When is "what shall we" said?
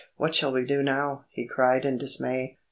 0.17-0.65